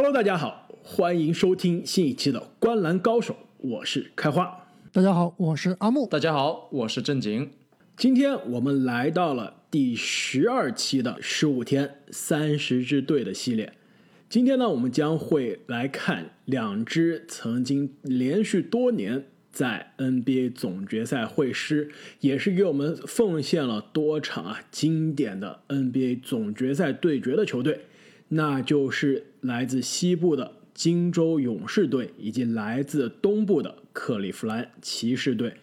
[0.00, 4.68] Hello，大家好，欢迎收听新一期的《观篮高手》，我是开花。
[4.92, 6.06] 大家好，我是阿木。
[6.06, 7.50] 大家好，我是正经。
[7.96, 13.72] 今天我们来到了第十二期的十五天三十支队的系列。
[14.28, 21.90] 今天呢，我们将会来看两支曾经连续多年在 NBA 总决赛会师，
[22.20, 27.80] 也是给我们奉献了多场啊经典的 NBA 总决赛对决的球队，
[28.28, 35.54] 那就是来自西部的金州勇士队以及来自东部的克利夫兰骑士队。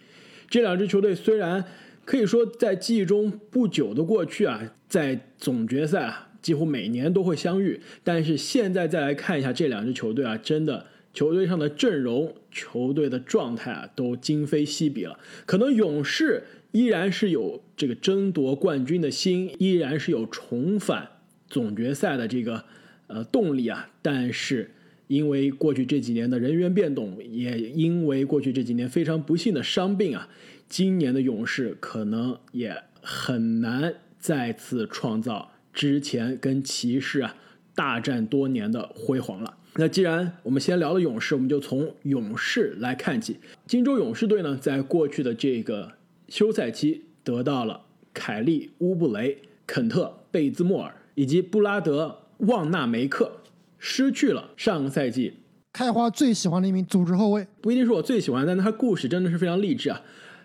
[0.49, 1.63] 这两支球队虽然
[2.03, 6.21] 可以说在记忆中不久的过去啊，在总决赛啊。
[6.41, 15.17] 几乎每年都会相遇，但是现在再来看一下这两支球队啊，真的球队上的阵容、球队的状态啊，都今非昔比了。
[15.47, 21.09] 可能勇士依然是有这个争夺冠军的心，依然是有重返
[21.47, 22.63] 总决赛的这个
[23.07, 24.71] 呃动力啊，但是
[25.07, 30.27] 因为过去这几年的人员变动，也因为过去这几年非常不幸的伤病啊，
[30.67, 35.51] 今年的勇士可能也很难再次创造。
[35.71, 37.35] 之前跟骑士啊
[37.75, 39.57] 大战多年的辉煌了。
[39.75, 43.35] 那既然我们先聊了勇士，我们就从勇士来看起。
[43.67, 45.91] 金州勇士队呢，在过去的这个
[46.29, 47.81] 休赛期得到了
[48.13, 53.31] 凯利乌布雷、肯特贝兹莫尔以及布拉德旺纳梅克，
[53.79, 55.33] 失去了上个赛季
[55.73, 57.47] 开花最喜欢的一名组织后卫。
[57.59, 60.01] 不一定是我最喜欢，但他故事真的是非常励志啊！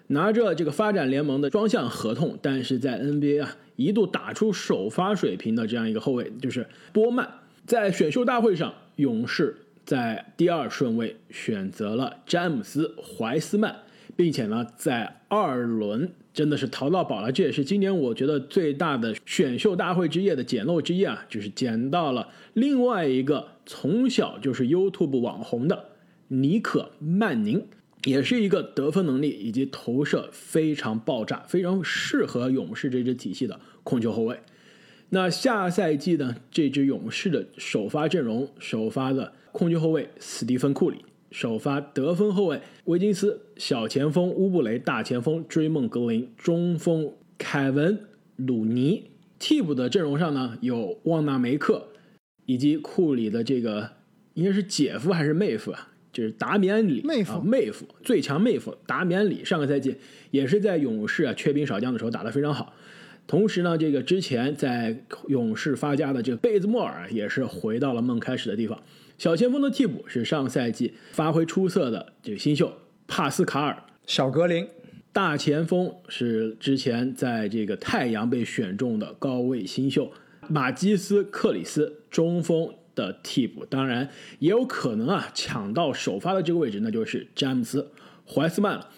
[0.09, 3.57] 拿着这个发展联盟的双向合同，但是在 NBA 啊。
[3.77, 7.27] 一度打出首发水平的这样一个后卫，就是波曼。
[7.65, 13.75] 在选秀大会上，勇士在第二顺位选择了詹姆斯·怀斯曼，
[14.15, 17.31] 并且呢，在二轮真的是淘到宝了。
[17.31, 25.91] 这也是今年我觉得最大的选秀大会之夜的捡漏之一啊，就是捡到了另外一个从小就是 YouTube 网红的
[26.29, 27.67] 尼可·曼宁。
[28.05, 34.41] 也是一个得分能力以及投射非常爆炸、非常适合勇士这支体系的控球后卫。
[35.11, 36.37] 那下赛季呢？
[36.51, 47.97] 这支勇士的首发阵容：首发的控球后卫斯蒂芬·库里，首发得分后卫维金斯，小前锋乌布雷，大前锋追梦格林，中锋凯文·
[48.37, 49.05] 鲁尼。
[49.39, 51.89] 替补的阵容上呢，有旺纳梅克
[52.45, 53.91] 以及库里的这个
[54.35, 55.89] 应该是姐夫还是妹夫啊？
[56.13, 59.97] 就是达米安里啊，妹夫最强妹夫达米安里，上个赛季
[60.33, 62.75] 也是在勇士啊缺兵少将的时候打得非常好。
[63.27, 68.83] 同时呢，这个之前在勇士发家的这个贝兹莫尔也是回到了梦开始的地方。
[69.21, 72.73] 小前锋的替补是上赛季发挥出色的这个新秀
[73.07, 73.77] 帕斯卡尔
[74.07, 74.67] 小格林，
[75.13, 80.11] 大前锋是之前在这个太阳被选中的高位新秀
[80.49, 82.73] 马基斯克里斯，中锋。
[82.93, 84.11] 的替补当然
[84.41, 87.83] 也有可能啊，抢到首发的这个位置，那就是詹姆斯·
[88.31, 88.91] 怀斯曼了。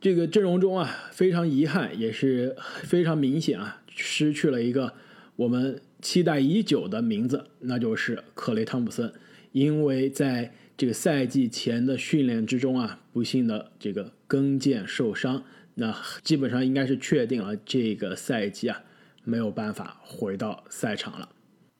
[0.00, 4.94] 这个阵容中啊，非常遗憾，也是非常明显啊，失去了一个
[5.36, 9.12] 我们期待已久的名字，那就是克雷·汤普森。
[9.52, 18.82] 因为在这个赛季前的训练之中啊，不幸的这个跟腱受伤，那基本上应该是确定了这个赛季啊
[19.24, 21.28] 没有办法回到赛场了。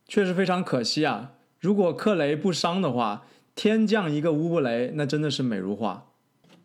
[0.06, 1.32] 确实非常可惜啊。
[1.58, 6.08] 如果克雷不伤的话，天降一个乌布雷，那真的是美如画。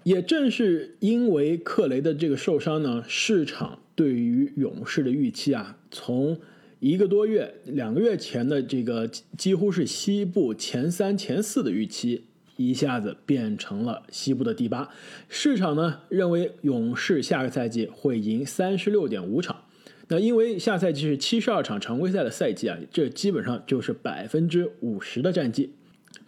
[0.03, 6.39] 也正是因为克雷的这个受伤呢，市场对于勇士的预期啊，从
[6.79, 9.07] 一个多月、两个月前的这个
[9.37, 14.89] 几乎是西部前三、前四的预期，一下子变成了西部的第八。
[15.27, 19.63] 市场呢认为勇士下个赛季会赢三十六点五场。
[20.09, 25.71] 那因为下赛季是七十二场常规赛的赛季啊，这基本上就是百分之五十的战绩，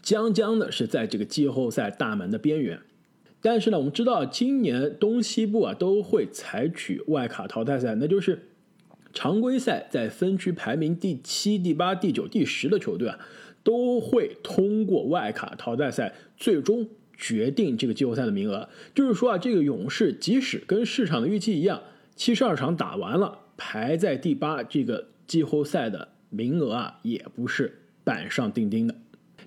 [0.01, 2.79] 将将的是在这个季后赛大门的边缘。
[3.41, 8.49] 但是呢，我们知道今年东西部啊都会采取外卡淘汰赛，那就是
[9.13, 13.19] 常规赛在分区排名第七、第八、第九、第十的球队啊，
[13.63, 18.69] 都会通过外卡淘汰赛最终决定这个季后赛的名额。
[18.93, 21.81] 就是说啊，这个勇士即使跟市场的预期一样，
[22.15, 23.39] 七十二场打完了。
[23.61, 28.95] 排在第八这个季后赛的名额啊，也不是板上钉钉的。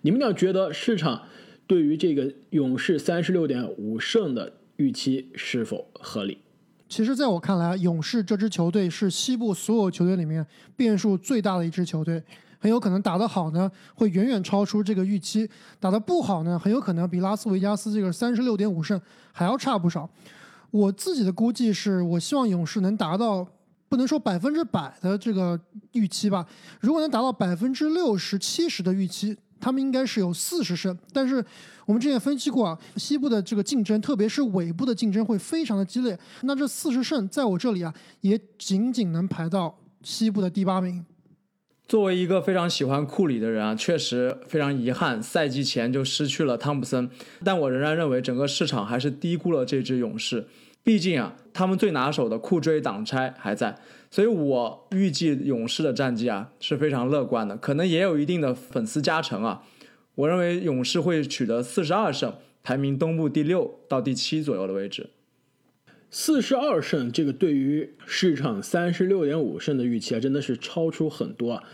[0.02, 1.26] 你们俩觉得市场
[1.66, 6.36] 对于这个勇士三十六点五胜的预期是否合理？
[6.92, 10.46] 其实，在我看来，勇士这支球队是西部所有球队里面
[10.76, 12.22] 变数最大的一支球队，
[12.58, 15.48] 很有可能打得好呢，会远远超出这个预期；
[15.80, 19.00] 打得不好呢，很有可能比拉斯维加斯这个三十六点五胜
[19.32, 20.06] 还要差不少。
[20.70, 23.48] 我自己的估计是，我希望勇士能达到。
[23.88, 25.58] 不能说百分之百的这个
[25.92, 26.46] 预期吧，
[26.80, 30.96] 如果能达到百分之六十七十的预期，他们应该是有四十胜。
[31.12, 31.42] 但是
[31.86, 36.18] 我们之前分析过啊，西部的这个竞争，特别是尾部的竞争会非常的激烈。
[36.42, 41.04] 那这四十胜在我这里啊，也仅仅能排到西部的第八名。
[41.88, 47.08] 作为一个非常喜欢库里的人啊，确实非常遗憾，赛季前就失去了汤普森。
[47.44, 50.46] 但我仍然认为整个市场还是低估了这支勇士。
[50.82, 53.78] 毕竟啊，他们最拿手的库追挡拆还在，
[54.12, 59.64] 所以我预计勇士的战绩啊是非常乐观的，可能也有一定的粉丝加成啊。
[60.16, 65.08] 我认为勇士会取得四十二胜，排名东部第六到第七左右的位置。
[66.10, 71.64] 四十二胜，这个对于市场三十六点五胜的预期啊，真的是超出很多啊。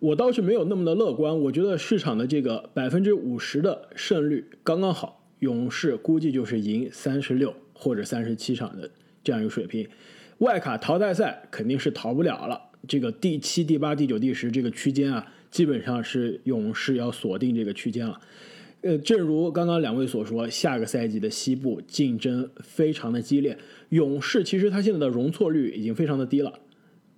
[0.00, 8.90] 我倒是没有那么的乐观，我觉得市场的这个百分之五十的胜率刚刚好，勇士估计就是赢三十六或者三十七场的
[9.24, 9.88] 这样一个水平。
[10.38, 18.20] 外卡淘汰赛肯定是逃不了了，这个第七、第八、第九、第十这个区间啊，基本上是勇士要锁定这个区间了。
[18.82, 23.58] 呃，正如刚刚两位所说，下个赛季的西部竞争非常的激烈。
[23.88, 26.60] 勇士其实他现在的容错率已经非常的低了，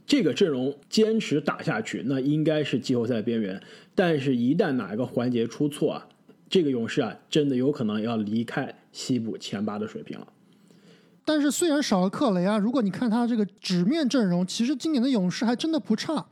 [0.06, 3.62] 这个阵容坚持打下去，那应该是季后赛边缘。
[3.94, 6.08] 但是，一旦哪一个环节出错啊，
[6.48, 10.26] 这个勇士啊，真的有可能要离开西部前八的水平了。
[11.24, 16.24] 但是虽然少了克雷啊，如果你看他这个纸面阵容，其实今年的勇士还真的不差。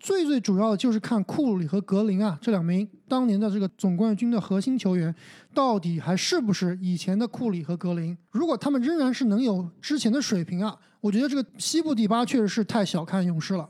[0.00, 5.14] 最最主要的就是看库里和格林啊这两名当年的这个总冠军的核心球员，
[5.52, 8.16] 到底还是不是以前的库里和格林？
[8.30, 13.68] 如果他们仍然是能有之前的水平啊，我觉得这个西部第八确实是太小看勇士了。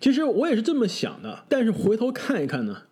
[0.00, 2.82] 其实我也是这么想的，但是回头看一看呢，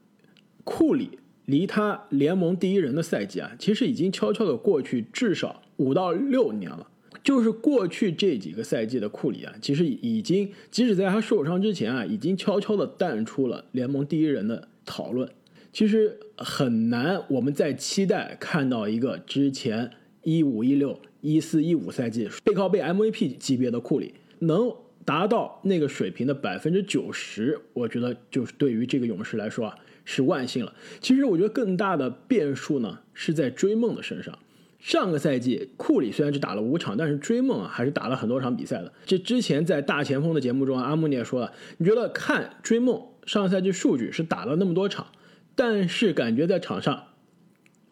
[0.63, 6.87] 库里离他联盟第一人的赛季啊，其实已经悄悄的过去至少五到六年了。
[7.27, 15.29] 就是过去这几个赛季的库里啊，其实已经即使在他受伤之前啊，已经悄悄的淡出了联盟第一人的讨论。
[15.73, 19.91] 其实很难，我们在期待看到一个之前
[20.23, 24.73] 一五一六一四一五赛季背靠背 MVP 级别的库里能
[25.05, 30.73] 达到那个水平的百分之九十，我觉得就是对于这个勇士来说啊是万幸了。
[31.01, 34.39] 其实我觉得更大的变数呢是在追梦的身上。
[34.79, 38.93] 上个赛季，库里虽然只打了五场，但是追梦啊还是打了很多场比赛的。
[39.05, 45.07] 这之前在大前锋的节目中啊，阿木你也说了，你觉得看追梦上赛季数据是打了那么多场，
[45.55, 47.05] 但是感觉在场上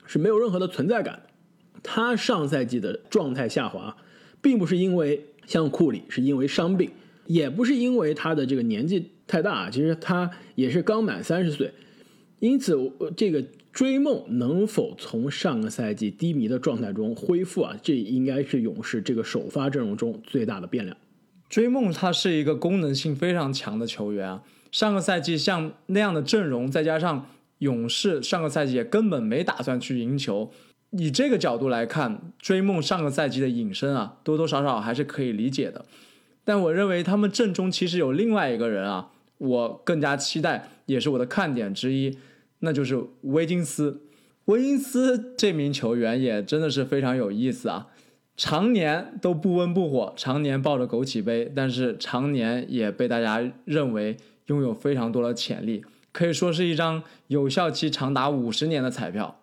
[0.07, 1.23] 是没有任何的存在感。
[1.83, 3.97] 他上赛季的状态下滑，
[4.41, 6.91] 并不是因为像库里是因为伤病，
[7.27, 11.73] 也不是因为他的这个年纪太大，其实他也是刚满三十岁，
[12.39, 13.45] 因此这个。
[13.75, 17.77] 追梦能否从上个赛季低迷的状态中恢复啊？
[17.83, 20.97] 这应该是勇士这个首发阵容中最大的变量。
[21.49, 27.27] 追梦他是一个功能性非常强的球员啊，上个赛季像那样的阵容，再加上
[27.59, 30.53] 勇士上个赛季也根本没打算去赢球，
[30.91, 35.85] 以这个角度来看，追梦上个赛季的隐身啊，多多少少还是可以理解的。
[36.45, 42.17] 但我认为他们阵中其实有另外一个人啊，我更加期待，也是我的看点之一。
[42.65, 44.01] 那就是威金斯，
[44.47, 47.89] 威金斯这名球员也真的是非常有意思啊，
[48.37, 59.39] 常年都不温不火，常年抱着枸杞杯，但是常年也被大家认为拥有非常多的潜力，可以说是一张有效期长达五十年的彩票。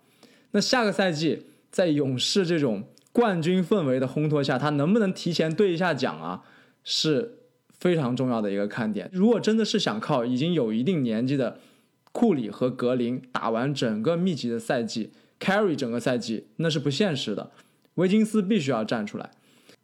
[0.52, 6.42] 那下个赛季在勇士这种冠军氛围的烘托下，他能不能提前兑一下奖啊，
[6.84, 7.38] 是
[7.70, 9.10] 非常重要的一个看点。
[9.14, 11.60] 如果真的是想靠已经有一定年纪的。
[12.12, 17.52] 库里和格林打完整个密集的赛季，carry 整个赛季那是不现实的。
[17.96, 19.32] 维金斯必须要站出来。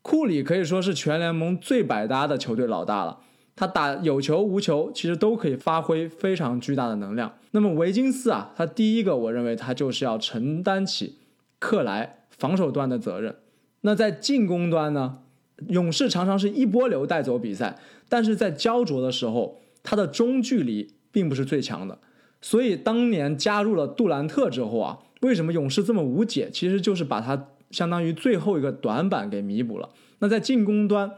[0.01, 3.19] 库里可以说是全联盟最百搭的球队老大了，
[3.55, 7.33] 他打有球无球其实都可以发挥非常巨大的能量。
[7.51, 11.17] 那么维金斯啊，他第一个我认为他就是要承担起
[11.59, 13.35] 克莱防守端的责任。
[13.81, 15.19] 那在进攻端呢，
[15.67, 21.99] 勇士常常是一波流带走比赛，但是在焦灼的时候，他的中距离并不是最强的。
[22.41, 26.49] 所以当年加入了杜兰特之后啊，为什么勇士这么无解？
[26.51, 29.89] 其实就是把他相当于最后一个短板给弥补了。
[30.19, 31.11] 那在进攻端，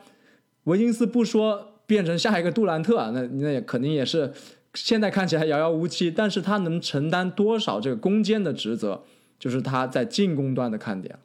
[0.63, 4.31] 维金斯不说变成下一个杜兰特啊，那那也肯定也是
[4.73, 6.09] 现在看起来遥遥无期。
[6.09, 9.03] 但是他能承担多少这个攻坚的职责，
[9.37, 11.19] 就是他在进攻端的看点。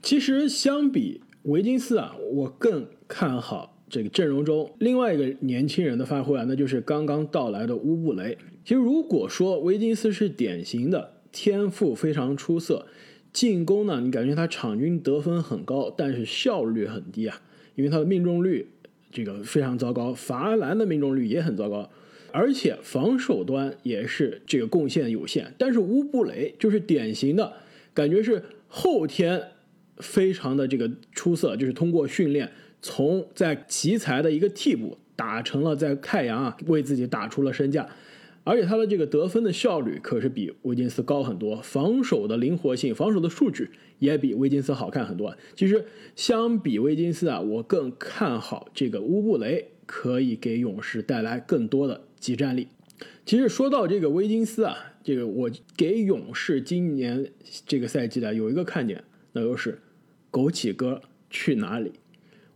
[0.00, 3.72] 其实相比维金斯啊，我更看好。
[3.86, 8.36] 这个阵容中另外一个年轻人的发挥啊，那就是刚刚到来的乌布雷。
[8.64, 12.86] 其实如果说维金斯是典型的天赋非常出色，
[13.32, 17.42] 进攻呢，你感觉他场均得分很高，但是效率很低啊，
[17.74, 18.68] 因为他的命中率
[19.12, 21.90] 这个非常糟糕，罚篮的命中率也很糟糕。
[22.32, 25.54] 而且防守端也是这个贡献有限。
[25.56, 27.52] 但是乌布雷就是典型的
[27.92, 29.40] 感觉是后天
[29.98, 32.50] 非常的这个出色，就是通过训练
[32.82, 37.88] 从在奇才的一个替补打成了在太阳啊为自己打出了身价。
[38.46, 45.34] 而且他的这个得分的效率可是比威金斯高很多，防守的灵活性、防守的数据也比威金斯好看很多。
[45.56, 52.68] 其实相比威金斯啊，我更看好这个乌布雷可以给勇士带来更多的集战力。
[53.24, 57.32] 其实说到这个威金斯啊，这个我给勇士今年
[57.66, 59.80] 这个赛季的有一个看点，那就是
[60.30, 61.92] 枸杞哥去哪里？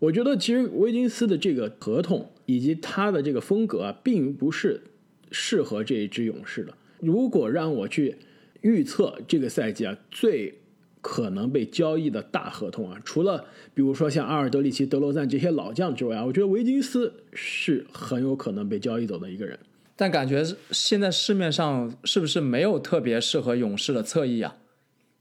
[0.00, 4.82] 我觉得其实威金斯的这个合同以及他的这个风格啊，并不是。
[5.30, 6.74] 适合这一支勇士的。
[7.00, 8.16] 如果让我去
[8.60, 10.60] 预测这个赛季啊，最
[11.00, 19.58] 可能被交易的大合同啊，除了比如说像阿尔德里奇、德罗赞这些老将之外啊，我觉得维金斯是很有可能被交易走的一个人。
[19.94, 24.56] 但感觉现在市面上是不是没有特别适合勇士的侧翼啊？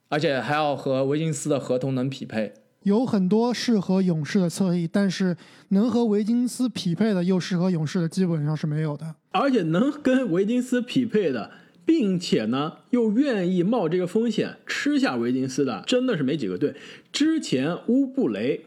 [0.09, 2.53] 而且还要和维金斯的合同能匹配。
[2.83, 5.35] 有很多适合勇士的侧翼，但是
[5.69, 9.15] 能和维金斯匹配的又适合勇士的基本上是没有的。
[9.37, 11.51] 而且能跟维金斯匹配的，
[11.85, 16.73] 并且呢又愿意冒这个风险吃下维金斯的，真的是没几个队。
[17.11, 18.65] 之前乌布雷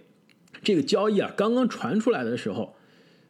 [0.62, 2.77] 这个交易啊刚刚传出来的时候，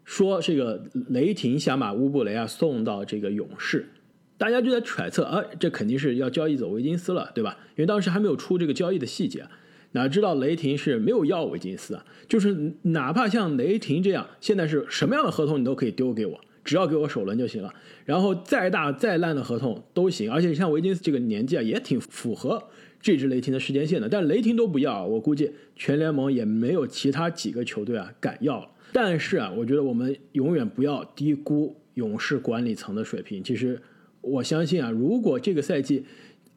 [0.04, 3.88] 说这个雷霆想把乌布雷啊送到这个勇士，
[4.36, 7.56] 大家就在揣测，啊，这肯定是要交易走维金斯了，对吧？
[7.70, 9.46] 因为当时还没有出这个交易的细节。
[9.92, 12.04] 哪知道雷霆是没有要维金斯啊？
[12.28, 17.74] 就是哪怕像雷霆这样，现在是什么样的合同你都可以丢给我，只要给我首轮就行了。
[18.04, 22.68] 然后再大再烂的合同都行，而且像维金斯这个年纪啊，也挺符合
[23.00, 24.08] 这支雷霆的时间线的。
[24.08, 28.70] 但雷霆都不要，我估计全联盟也没有其他几个球队啊敢要。
[28.92, 33.42] 但是啊，我觉得我们永远不要低估勇士管理层的水平。
[33.42, 33.80] 其实
[34.20, 36.04] 我相信啊，如果这个赛季，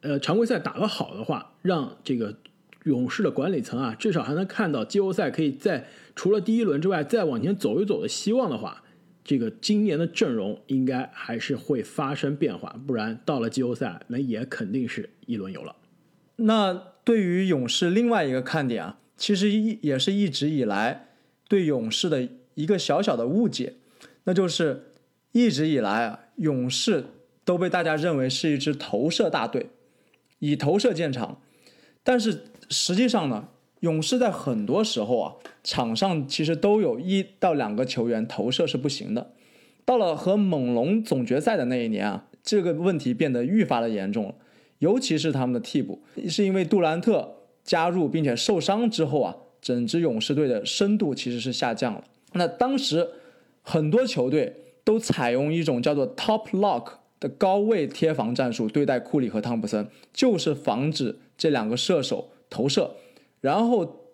[0.00, 2.36] 呃，常规赛打得好的话，让这个。
[2.84, 8.83] 勇士的管理层啊，至少还能看到季后赛可以在除了第一轮之外再往前走一走的希望的话，
[9.24, 15.74] 这个今年的阵容应该还是会发生变化，不然到了季后赛那也肯定是一轮游了。
[16.36, 21.08] 那对于勇士另外一个看点啊，其实一也是一直以来
[21.48, 23.74] 对勇士的一个小小的误解，
[24.24, 24.92] 那就是
[25.32, 27.06] 一直以来啊，勇士
[27.44, 29.70] 都被大家认为是一支投射大队，
[30.38, 31.40] 以投射见长，
[32.02, 32.44] 但是。
[32.70, 33.48] 实际上呢，
[33.84, 39.32] 勇士在很多时候啊，场上其实都有一到两个球员投射是不行的。
[39.84, 44.34] 到了和猛龙总决赛的那一年啊，这个问题变得愈发的严重了。
[44.78, 52.02] 尤其是他们的替补，是因为杜兰特加入并且受伤之后啊，整支勇士队的深度其实是下降了。
[52.32, 53.06] 那当时
[53.60, 62.30] 很多球队都采用一种叫做 top lock 的高位贴防战术对待库里和汤普森，就是防止这两个射手。
[62.50, 62.94] 投射，
[63.44, 64.06] 然后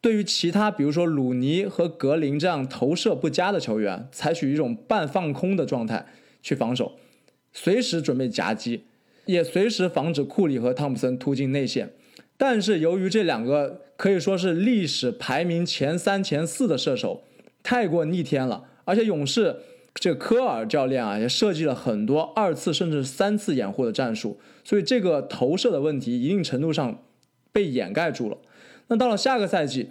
[0.00, 6.06] 对于其他，比如说鲁尼和格林这样投射不佳的球员，采取一种半放空的状态
[6.42, 6.92] 去防守，
[7.52, 8.84] 随时准备夹击，
[9.26, 11.92] 也随时防止库里和汤普森突进内线。
[12.38, 17.24] 但是由于这两个可以说是历史排名前三、前四的射手
[17.62, 19.56] 太过逆天了，而且勇士
[19.96, 27.02] 这科尔教练啊也设计了很多二次甚至三次掩护的战术，所以这个投射的问题一定程度上。
[27.50, 28.36] 被掩盖住了。
[28.88, 29.90] 那到了下个赛季，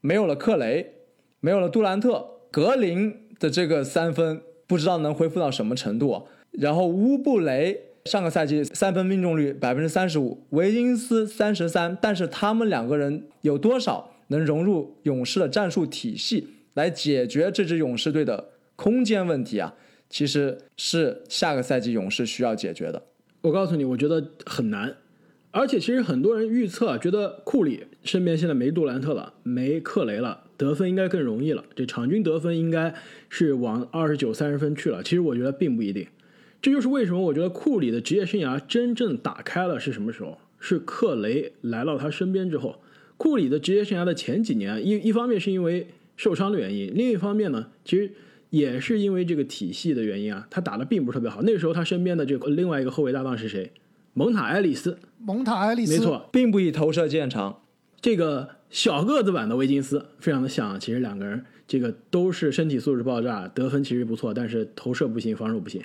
[0.00, 0.94] 没有了克雷，
[1.40, 6.26] 没有了杜兰特，格林的这个三分不知道能恢复到什么程度。
[6.52, 19.74] 然后乌布雷上个赛季三分命中率百分之三十五，维金斯三十三，但是他们两个人有多少能融入勇士的战术体系来解决这支勇士队的空间问题啊？
[20.08, 23.02] 其实是下个赛季勇士需要解决的。
[23.42, 24.96] 我告诉你，我觉得很难。
[25.50, 31.64] 而且其实很多人预测觉得库里身边现在没杜兰特了，没克雷了，得分应该更容易了。
[31.74, 32.94] 这场均得分应该
[33.28, 35.02] 是往二十九、三十分去了。
[35.02, 36.06] 其实我觉得并不一定。
[36.60, 40.38] 这就是为什么我觉得库里的职业生涯真正打开了是什么时候？
[40.60, 42.80] 是克雷来到他身边之后。
[43.16, 45.86] 库里的职业生涯的前几年，一一方面是因为
[46.16, 48.10] 受伤的原因，另一方面呢，其实
[48.50, 51.42] 也是因为这个体系的原因啊，他打的并不是特别好。
[51.42, 53.70] 那个时候他身边的这个另外一个后卫搭档是谁？
[54.14, 57.60] 蒙塔·埃里斯，蒙塔·埃里斯，没错，并不以投射见长。
[58.00, 60.78] 这个小个子版的维金斯，非常的像。
[60.78, 65.82] 其实两个人这个都是身体素质爆炸，得分其实不错，但是投射不行，防守不行。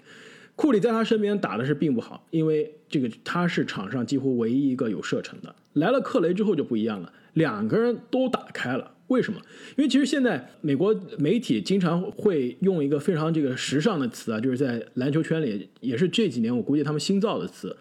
[0.56, 5.56] 库里在他身边打的是并不好，因为这个他是场上几乎唯一一个有射程的。
[5.74, 8.92] 来了克雷之后就不一样了，两个人都打开了。
[9.08, 9.40] 为什么？
[9.76, 17.76] 因为其实现在美国媒体经常会用一个非常这个时尚的词啊，就是在篮球圈里也是这几年我估计他们新造的词，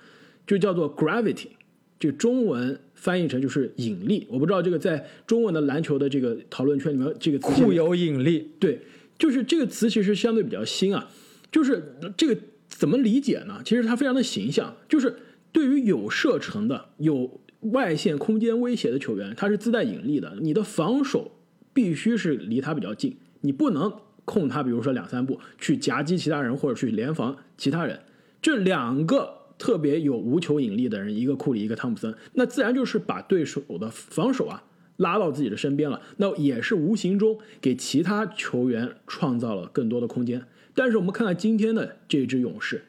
[0.47, 1.49] 就叫做 gravity，
[2.01, 4.25] 就中文翻译成就是引力。
[4.31, 8.81] 我不知道这个在中文的篮球的这个讨论圈里面，这个词固有引力，对，
[9.19, 11.11] 就是这个词其实相对比较新啊，
[11.51, 13.61] 就是这个怎么理解呢？
[13.65, 15.17] 其实它非常的形象，就是
[15.51, 17.41] 对于有射程的、有
[17.73, 20.37] 外线空间威胁的球员，他是自带引力的。
[20.41, 21.33] 你的防守
[21.73, 23.93] 必须是离他比较近，你不能
[24.25, 27.99] 控他，比如说两三步去夹击其他人或者去联防其他人。
[28.41, 34.65] 这两个特别有无球引力的人，一个库里，一个汤普森，那自然就是把对手的防守啊
[34.97, 36.03] 拉到自己的身边了。
[36.17, 40.45] 那也是无形中给其他球员创造了更多的空间。
[40.75, 42.83] 但是我们看看今天的这支勇士。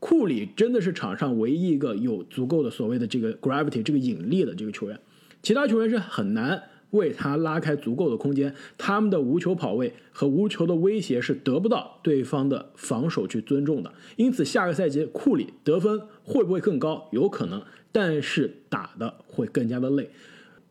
[0.00, 4.98] 库里真的是场上唯一一个有足够的所谓的这个 gravity 这个引力的这个球员，
[5.40, 6.60] 其他球员是很难
[6.90, 13.92] 为他拉开足够的空间，他们的无球跑位和无球的威胁是得不到对方的防守去尊重的。
[14.16, 17.08] 因此，下个赛季库里得分会不会更高？
[17.12, 20.10] 有可能，但是打的会更加的累。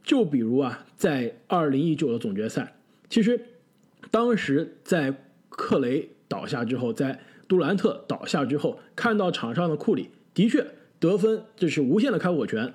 [0.03, 2.77] 就比如啊，在二零一九的总决赛，
[3.09, 3.39] 其实
[4.09, 5.13] 当时在
[5.49, 10.65] 克雷倒下之后，在杜兰特倒下之后，看到场上的库里，的确
[10.99, 12.73] 得分这是无限的开火权，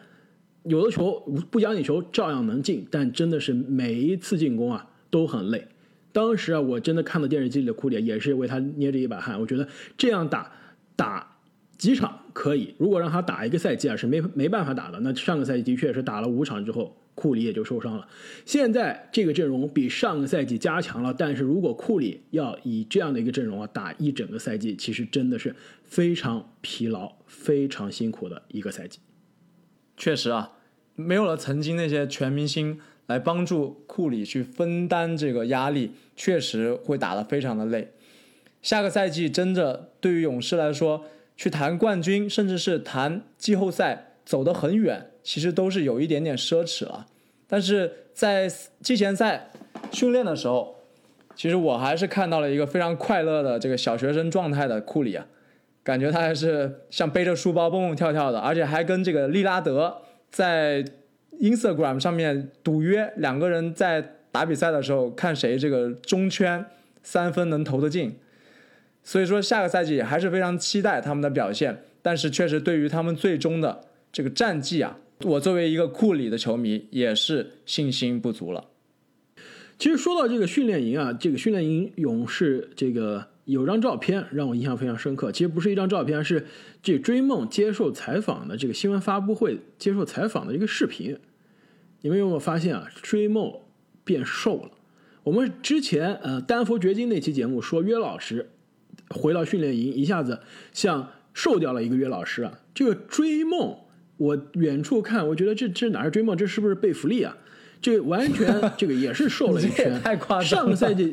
[0.64, 5.66] 有的球不讲理球照样能进，但真的是每一次进攻啊都很累。
[6.12, 9.40] 当时啊，我真的看到电视机里的库里，也是为他捏着一把汗。
[9.40, 9.66] 我觉得
[9.97, 10.52] 这样打
[10.97, 11.37] 打
[11.76, 15.00] 几场可以，如果让他打一个赛季啊，是没没办法打的。
[15.00, 16.97] 那上个赛季的确是打了五场之后。
[17.14, 18.09] 库里也就受伤了，
[18.47, 25.54] 现在这个阵容比上个赛季加强了，但是如果库里要以这样的一个阵容啊打一整个赛季，其实真的是
[25.85, 28.99] 非常疲劳、非常辛苦的一个赛季。
[29.97, 30.53] 确实啊，
[30.95, 37.93] 没有了曾经那些全明星来帮助库里去分担这个压力，确实会打得非常的累。
[38.61, 41.05] 下个赛季真的对于勇士来说，
[41.37, 45.09] 去谈冠军，甚至是谈季后赛，走得很远。
[45.25, 47.07] 其实都是有一点点奢侈了，
[47.47, 48.50] 但是在
[48.81, 49.52] 季前赛
[49.93, 50.75] 训练的时候，
[51.37, 55.25] 其实我还是看到了一个非常快乐的这个小学生状态的库里啊，
[55.84, 60.84] 感觉他还是像背着书包蹦蹦跳跳的，而且还跟这个利拉德在
[61.40, 66.64] Instagram 上面赌约，两个人在打比赛的时候看谁这个中圈
[67.02, 68.16] 三分能投得进，
[69.02, 74.99] 所以说下个赛季还是非常期待他们的表现，但是确实对于他们最终的这个战绩啊。
[75.25, 78.64] 我作为一个库里的球迷，也是信心不足了。
[79.78, 85.33] 其实说到这个训练营啊，这个训练营勇士这个有张照片让我印象非常深刻。
[85.33, 86.47] 其实不是一张照片，是
[86.83, 91.19] 这追梦接受采访的这个新闻发布会接受采访的一个视频。
[92.00, 92.89] 你们有没有发现啊？
[93.02, 93.52] 追梦
[94.05, 94.71] 变瘦了。
[95.25, 98.50] 我们之前呃丹佛掘金那期节目说约老师
[99.11, 100.41] 回到训练营一下子
[100.73, 102.61] 像瘦掉了一个约老师啊。
[102.75, 103.76] 这个追梦。
[104.19, 107.37] 我远处看，我觉得这这哪是追梦，这是不是贝弗利啊？
[107.81, 109.99] 这完全这个也是瘦了一圈。
[110.00, 110.45] 太夸张了。
[110.45, 111.13] 上个赛季，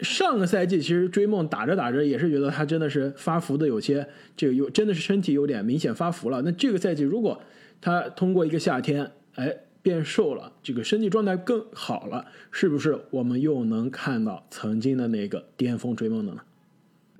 [0.00, 6.42] 上个赛季其实追梦打着打着也是觉得他真的是发福的有些这个有真的是身体有点明显发福了。
[6.42, 7.40] 那这个赛季如果
[7.80, 16.40] 他通过一个夏天，哎变瘦了，这个身体状态更好了，是不是我们又能看到曾经的那个巅峰追梦的呢？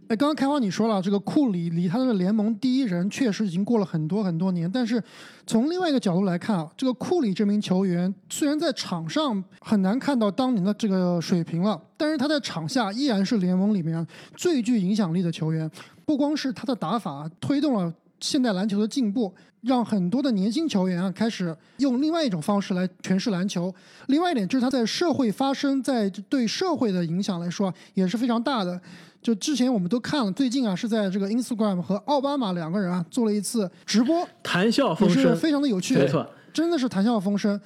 [0.07, 5.03] 哎，刚刚开花你说了，这个库里离他的联盟第一人确实已经过了很多很多年，但是
[5.47, 15.71] 从另外一个角度来看啊，这个库里这名球员虽然在场上很难看到当年的这个水平了，但是他在场下依然是联盟里面最具影响力的球员。
[16.05, 17.91] 不光是他的打法推动了
[18.21, 23.75] 现代篮球的进步，让很多的年轻球员啊开始用另外一种方式来诠释篮球。
[24.09, 28.79] 另外一点就是他在社会发生，在对社会的影响来说也是非常大的。
[29.25, 37.59] 就之前我们都看了，最近啊是在这个 Instagram 和奥巴马两个人啊做了一次直播，谈笑风生，非常的有趣，没错，真的是谈笑风生。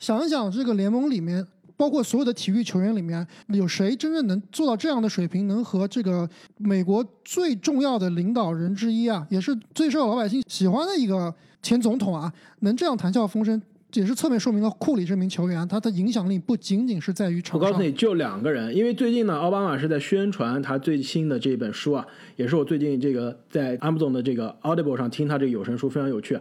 [0.00, 13.60] 想一想，这个联盟里面，包括所有的体育球员里面，有谁真正能做到这样的水平，能和这个美国最重要的领导人之一啊，也是最受老百姓喜欢的一个前总统啊，能这样谈笑风生？
[14.00, 17.60] 也是侧面说明了库里这名球员他的影响力不仅仅是在于场上。
[17.60, 26.38] 我告诉你就两个人，因为最近呢，奥巴马是在宣传他最新的这本书啊，也是我最近这个在 Amazon 的这个 Audible 上听他这个有声书，非常有趣。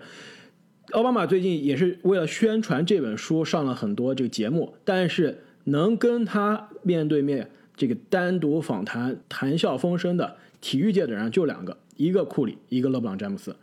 [0.92, 13.56] 奥巴马最近也是为了宣传这本书上了很多这个节目，但是能跟他面对面这个单独访谈、谈笑风生的体育界的人就两个，一个库里，一个勒布朗詹姆斯，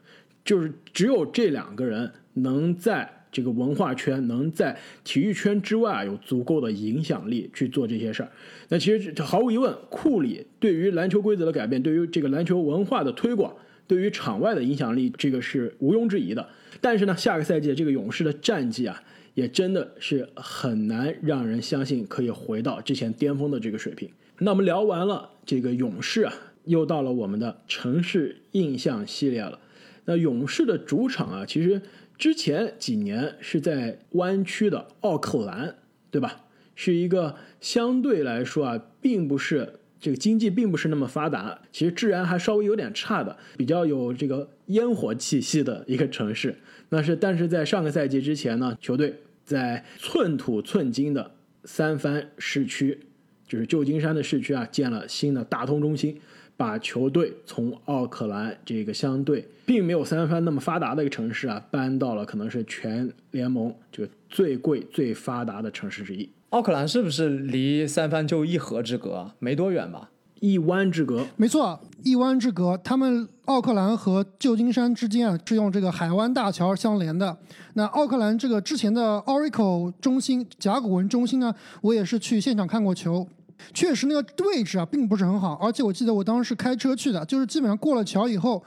[0.45, 3.17] 就是只有这两个人能在。
[3.33, 8.31] 这个文化圈能在体育圈之外啊有足够的影响力去做这些事儿。
[8.69, 13.55] 那其实毫无疑问，库里对于篮球规则的改变，对于这个篮球文化的推广，
[13.87, 16.49] 对于场外的影响力，这个是毋庸置疑的。
[16.81, 19.03] 但是呢，下个赛季这个勇士的战绩啊，
[19.35, 24.09] 也真的是很难让人相信可以回到之前巅峰的这个水平。
[24.39, 26.33] 那我们聊完了这个勇士啊，
[26.65, 29.59] 又到了我们的城市印象系列了。
[30.07, 31.83] 那勇士的主场啊，其实
[32.21, 35.77] 之前几年是在湾区的奥克兰，
[36.11, 36.45] 对吧？
[36.75, 46.55] 是一个相对来说啊，并不是这个经济并不是那么发达，其实治安还稍微有点差的，比较有这个烟火气息的一个城市。
[46.91, 51.31] 那是，但是在上个赛季之前呢，球队在寸土寸金的
[51.65, 53.01] 三藩市区，
[53.49, 56.21] 就是旧金山的市区啊，建了新的大通中心。
[56.61, 66.29] 把球队从奥克兰这个相对并没有三藩那么发达的一个城市啊，搬到了可能是全联盟这个最贵、最发达的城市之一。
[66.51, 69.35] 奥克兰是不是离三藩就一河之隔啊？
[69.39, 70.11] 没多远吧？
[70.41, 71.25] 一湾之隔。
[71.37, 72.79] 没错，一湾之隔。
[72.85, 77.35] 他们奥克兰和旧金山之间啊，是用这个海湾大桥相连的。
[77.73, 83.27] 那奥克兰这个之前的 Oracle 中心、甲骨文中心呢，我也是去现场看过球。
[83.73, 88.63] 确实，那个位置啊，并不是很好，而且我记得我当时是开车去的，就是基本上过了桥以后，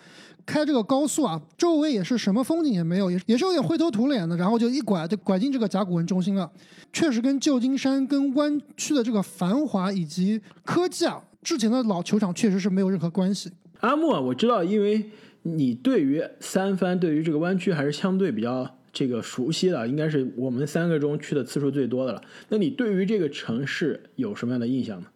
[0.46, 6.50] 开这个高速啊，周围也是什么风景也没有，也也是有点灰头土脸的，然后就一拐就拐进这个甲骨文中心了。
[6.92, 13.52] 确实，跟旧金山跟湾区的这个繁华以及科技啊，之前的老球场确实是没有任何关系。
[13.80, 18.78] 阿木啊，我知道，因为你对于三藩，对于这个湾区还是相对比较。
[18.94, 22.22] 这个熟悉的应该是我们三个中去的次数最多的了。
[22.50, 25.08] 那你对于这个城市有什么样的印象呢？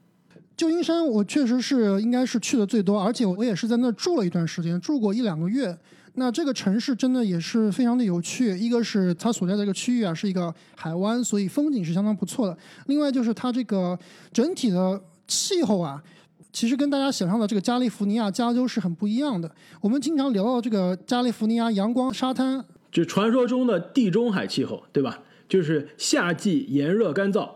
[0.57, 5.77] 旧金山我确实是应该是去的最多，而且我也是在那住了一段时间，住过一两个月。
[6.15, 8.57] 那这个城市真的也是非常的有趣。
[8.57, 12.57] 一个是它所在的这个区域啊是一个海湾，所以风景是相当不错的。
[12.87, 13.95] 另外就是它这个
[14.33, 16.03] 整体的气候啊，
[16.51, 19.51] 其实跟大家想象的这个加利福尼亚、加州是很不一样的。
[19.79, 22.65] 我们经常聊到这个加利福尼亚阳光、沙滩。
[22.97, 25.19] 就传说中的地中海气候，对吧？
[25.47, 27.47] 就是夏季炎热干燥，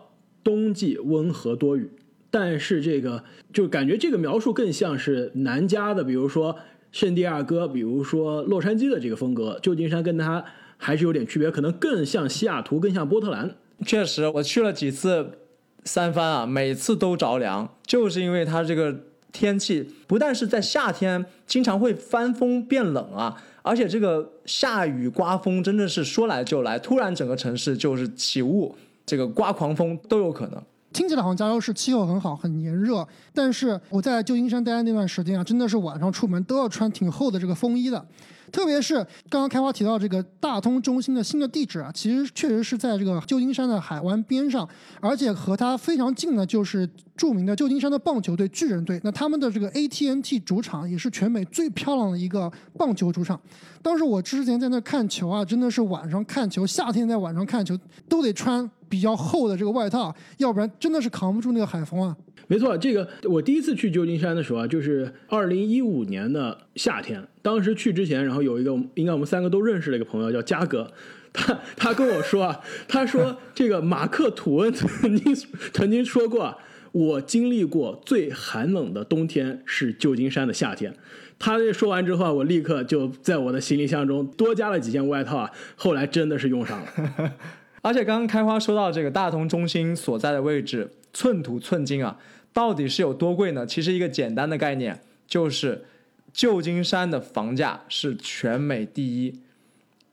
[0.43, 1.89] 冬季温和多雨。
[2.29, 6.55] 但是这个就感觉这个描述更像是南加的，比如说
[6.91, 9.57] 圣地亚哥，比如说洛杉矶的这个风格。
[9.63, 10.45] 旧金山跟它
[10.77, 13.55] 还是有点区别，可能更像西雅图，更像波特兰。
[13.83, 15.39] 确实，我去了几次
[15.83, 18.95] 三藩啊，每次都着凉，就是因为它这个
[19.31, 23.41] 天气不但是在夏天经常会翻风变冷啊。
[23.63, 30.61] 而且这个下雨刮风真的是说来就来，突然整个城市就是起雾，这个刮狂风都有可能。
[30.91, 38.03] 听起来好像加州是气候很好，很炎热，但是我在旧金山待的那段时间啊，真的是晚上出门都要穿挺厚的这个风衣的。
[38.51, 38.95] 特别是
[39.29, 44.67] 刚刚开花提到这个大通中心的新的地址啊，其实确实是在这个旧金山的海湾边上，
[44.99, 48.99] 而且和它非常近的就是著名的旧金山的棒球队巨人队。
[49.03, 53.39] 那他们的这个 AT&T 主场也是全美最漂亮的一个棒球主场。
[53.81, 62.15] 当时我之前在那看球啊，真的是晚上看球，夏天在晚上看球都得穿比较厚的这个外套，要不然真的是扛不住那个海风啊。
[62.51, 67.25] 没错，这个我第一次去旧金山的时候啊，就是二零一五年的夏天。
[67.41, 70.91] 当时去之前，然后有一个应该我们三个都认识的一个朋友叫嘉哥，
[71.31, 72.59] 他他跟我说啊，
[72.89, 75.33] 他说 这个马克吐温曾经
[75.71, 76.57] 曾经说过啊，
[76.91, 80.93] 我经历过最寒冷的冬天是旧金山的夏天。
[81.39, 85.49] 他这说完之后，我立刻就在我的行李箱中多加了几件外套啊。
[85.77, 87.33] 后来真的是用上了。
[87.81, 92.17] 而且刚刚开花说到这个大同中心所在的位置，寸土寸金啊。
[92.53, 93.65] 到底是有多贵呢？
[93.65, 95.85] 其实一个简单的概念就是，
[96.33, 99.39] 旧金山的房价是全美第一。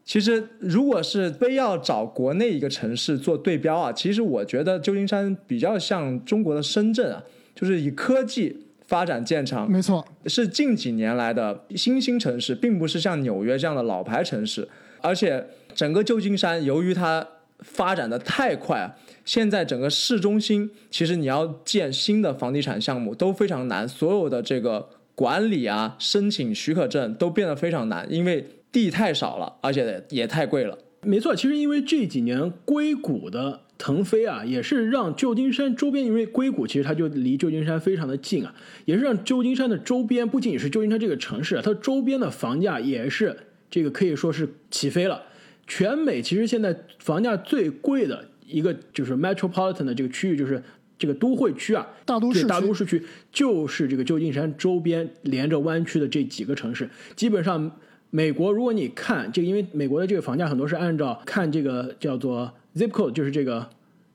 [0.04, 7.22] 其实如果是非要找国内一个城市做对标啊，其实我觉得旧金山比较像中国的深圳啊，
[7.54, 9.70] 就是以科技发展见长。
[9.70, 14.66] 没错，是近几年来的新兴城市，并不是像纽约这样的老牌城市。
[15.00, 17.26] 而且整个旧金山由于它
[17.58, 18.94] 发展的太快啊。
[19.28, 30.78] 现在整个市中心，其实你要建新的房地产项目都非常难，所有的这个管理啊、申请许可证都变得非常难，因为地太少了，而且也太贵了。
[31.02, 38.54] 没错，其实因为这几年硅谷的腾飞啊，也是让旧金山周边，因为硅谷其实它就离旧金山非常的近啊，
[38.86, 43.36] 也是让旧金山的周边不仅仅是旧金山这个城市，它周边的房价也是
[43.70, 45.24] 这个可以说是起飞了。
[45.66, 48.24] 全美其实现在房价最贵的。
[48.48, 50.62] 一个就是 metropolitan 的这个区域，就是
[50.98, 57.70] 这个都会区啊，大都市大都市区，就是这个旧金山周边连着湾区的这几个城市，基本上
[58.10, 63.68] 美国，如果你看这个，因为美国的这个房价很多是按照看这个叫做 zip code，就是这个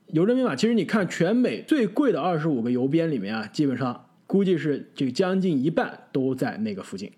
[0.08, 0.56] 邮政编码。
[0.56, 7.10] 其实你看全美最贵的二十五个邮编里面啊，基本上估计是这个将近一半都在那个附近。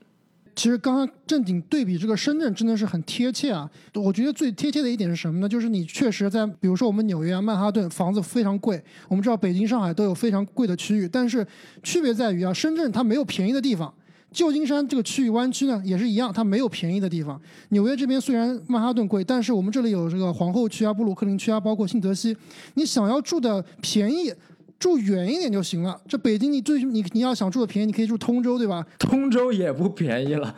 [0.57, 3.71] 其实刚刚正经对比这个深圳真的是很贴切啊！
[3.95, 5.47] 我觉得最贴切的一点是什么呢？
[5.47, 11.47] 就是你确实在，比如说我们纽约啊、曼哈顿房子非常贵，我们知道北京、上海都有非常贵的区域，但是
[11.83, 13.93] 区别在于啊，深圳它没有便宜的地方，
[14.33, 17.39] 旧金山这个区域湾区呢也是一样，它没有便宜的地方。
[17.69, 22.35] 纽约这边虽然曼哈顿贵，但是我们这里有这个皇后区啊、布鲁克林区啊，包括新泽西，
[22.75, 24.33] 你想要住的便宜。
[24.79, 25.99] 住远一点就行了。
[26.07, 28.87] 这北京，你最你你要想住的便宜，你可以住通州，对吧？
[28.99, 30.55] 通州也不便宜了，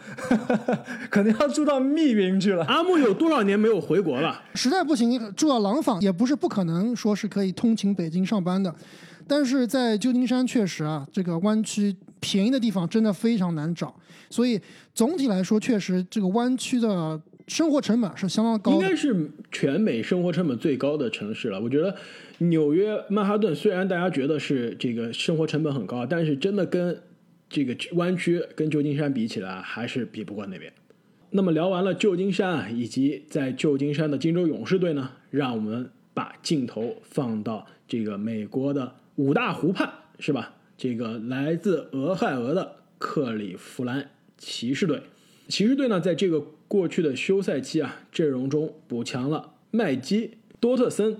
[1.09, 2.65] 可能要住到密云去了。
[2.65, 4.43] 阿木有多少年没有回国了？
[4.55, 8.75] 实在不行，住到廊坊也不是不可能说是可以通勤北京上班的。
[9.27, 13.95] 但是在旧金山，确实啊，这个湾区便宜的地方真的非常难找。
[14.31, 14.61] 所以
[14.95, 18.73] 总体来说，确实这个湾区的生活成本是相当高。
[18.73, 21.61] 应该是全美生活成本最高的城市了。
[21.61, 21.97] 我觉得。
[22.41, 27.03] 纽约曼哈顿虽然大家觉得是这个生活成本很高，但是真的跟
[27.51, 30.73] 这个湾区跟旧金山比起来，还是比不过那边。
[31.31, 40.55] 那么聊完了旧金山啊，以及在旧金山的金州勇士队呢，让我们把镜头放到这个美国的五大湖畔，是吧？
[40.77, 45.03] 这个来自俄亥俄的克利夫兰骑士队。
[45.49, 51.19] 骑士队呢，在这个过去的休赛期啊，阵容中补强了麦基多特森。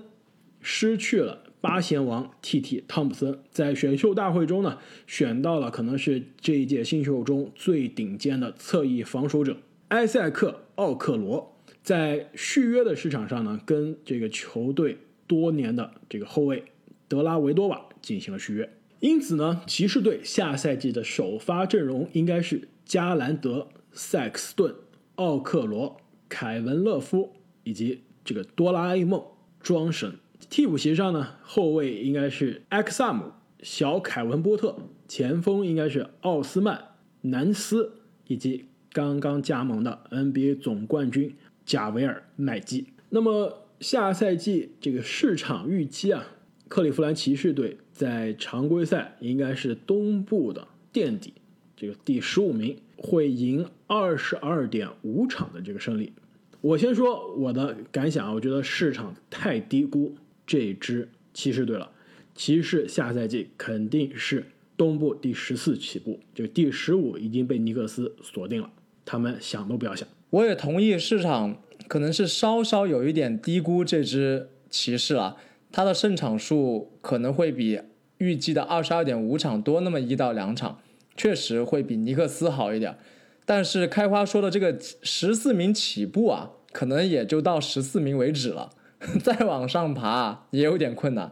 [0.61, 2.83] 失去了八贤王 T.T.
[2.85, 9.55] 汤普森，在选秀大会中呢，选到了可能是这一届新秀中最顶尖的侧翼防守者
[9.87, 16.65] 埃塞克奥克罗，在续约的市场上呢，跟这个球队多年的这个后卫
[17.07, 18.69] 德拉维多瓦进行了续约。
[18.99, 24.75] 因此呢，骑士队下赛季的首发阵容应该是加兰德、塞克斯顿、
[25.15, 25.97] 奥克罗、
[26.27, 29.23] 凯文勒夫以及这个多啦 A 梦
[29.61, 30.15] 庄神。
[30.49, 37.93] 替补席上呢，后卫应该是埃克萨姆、小凯文波特，前锋应该是奥斯曼、南斯
[38.27, 42.87] 以及刚刚加盟的 NBA 总冠军贾维尔麦基。
[43.09, 46.25] 那么下赛季这个市场预期啊，
[46.67, 51.33] 克利夫兰骑士队在常规赛应该是东部的垫底，
[51.79, 56.11] 这个第十五名，会赢二十二点五场的这个胜利。
[56.59, 60.13] 我先说我的感想啊，我觉得市场太低估。
[60.45, 61.91] 这支骑士队了，
[62.35, 64.43] 骑士下赛季肯定是
[64.75, 68.69] 东部第十四起步，就第十五已经被尼克斯锁定了，
[69.05, 70.05] 他们想都不要想。
[70.31, 75.37] 我也同意，市场可能是稍稍有一点低估这支骑士了，
[75.71, 77.79] 他的胜场数可能会比
[78.17, 80.81] 预计的二十二点五场多那么一到两场，
[81.19, 82.97] 确实会比尼克斯好一点。
[83.45, 88.69] 但是开花说的这个十四名起步啊，可能也就到十四名为止了。
[89.23, 91.31] 再往上爬也有点困难。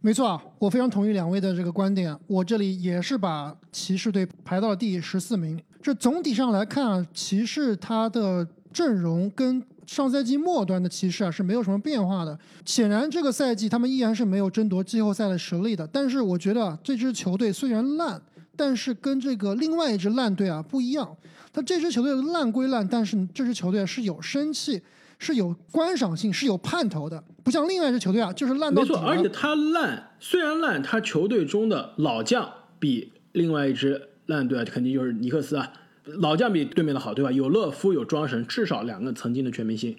[0.00, 2.16] 没错啊，我非常同意两位的这个观点。
[2.26, 5.60] 我这里也是把骑士队排到了第十四名。
[5.82, 12.38] 这总体上来看啊，骑士他的阵容跟上赛季末端的骑士啊是没有什么变化的。
[12.64, 15.86] 显然这个赛季他们依然是没有争夺季后赛的实力的。
[15.92, 18.20] 但是我觉得这支球队虽然烂，
[18.60, 21.16] 但是跟这个另外一支烂队啊不一样。
[21.50, 24.82] 他这支球队烂归烂，但是这支球队是有生气。
[25.22, 35.74] 是有观赏性，是有盼头的，不像另外一支球队啊，就是烂到没错，而且他烂，虽然烂，他球队中的老将比另外一支烂队啊，肯定就是尼克斯啊，
[36.06, 37.30] 老将比对面的好，对吧？
[37.30, 39.94] 有勒夫，有庄神，至少两个曾经的全明星，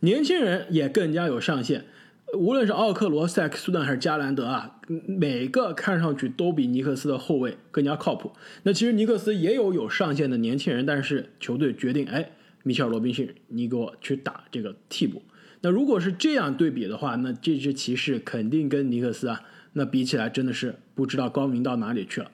[0.00, 1.86] 年轻人也更加有上限。
[2.34, 8.32] 无论是奥克罗、塞克斯顿还是加兰德啊，每个看上去都比尼克斯的后卫更加靠谱。
[8.62, 12.30] 那其实尼克斯也有有上限的年轻人，但是球队决定，哎。
[12.62, 15.22] 米切尔·罗宾逊，你给我去打这个替补。
[15.60, 19.40] 那如果是这样对比的话，那这支骑士肯定跟尼克斯啊，
[19.74, 22.32] 那比起来真的是不知道高明到哪里去了。